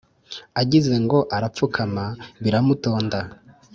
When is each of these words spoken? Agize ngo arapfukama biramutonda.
Agize 0.61 0.93
ngo 1.03 1.19
arapfukama 1.35 2.05
biramutonda. 2.43 3.19